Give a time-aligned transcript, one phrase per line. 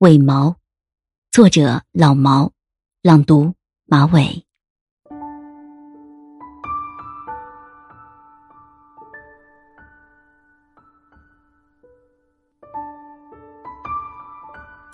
[0.00, 0.56] 尾毛，
[1.30, 2.50] 作者老毛，
[3.02, 3.54] 朗读
[3.84, 4.46] 马尾。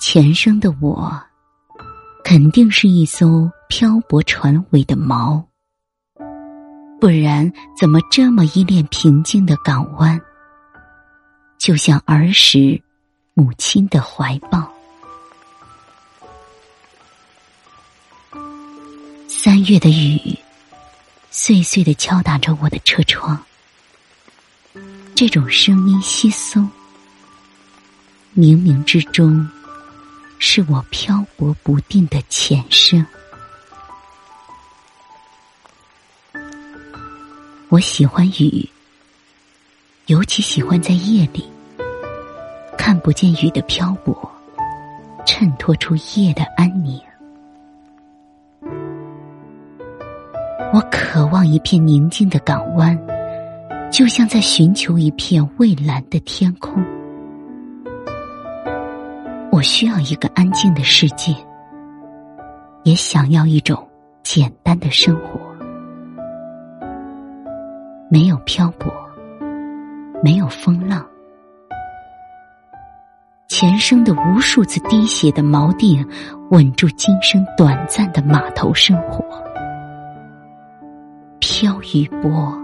[0.01, 1.23] 前生的我，
[2.25, 5.41] 肯定是一艘漂泊船尾的锚，
[7.01, 7.49] 不然
[7.79, 10.21] 怎么这么依恋平静的港湾？
[11.59, 12.83] 就像儿时
[13.35, 14.76] 母亲的怀抱。
[19.47, 20.37] 三月的雨，
[21.31, 23.41] 碎碎的敲打着我的车窗。
[25.15, 26.69] 这种声音稀松，
[28.37, 29.49] 冥冥之中，
[30.41, 33.07] 是我漂泊不定的前生。
[37.69, 38.69] 我喜欢雨，
[40.07, 41.49] 尤其喜欢在夜里，
[42.77, 44.29] 看不见雨的漂泊，
[45.25, 47.01] 衬托出夜的安宁。
[50.73, 52.99] 我渴望一片宁静的港湾，
[53.91, 56.83] 就像在寻求一片蔚蓝的天空。
[59.53, 61.35] 我需要一个安静的世界，
[62.83, 63.87] 也想要一种
[64.23, 65.41] 简单的生活，
[68.11, 68.93] 没有漂泊，
[70.23, 71.07] 没有风浪。
[73.49, 76.07] 前生的无数次滴血的锚定，
[76.51, 79.25] 稳住今生短暂的码头生活。
[81.59, 82.55] 漂与波，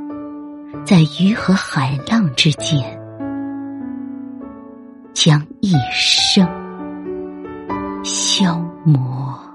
[0.85, 2.79] 在鱼和海浪之间，
[5.15, 6.47] 将一生
[8.05, 9.52] 消磨。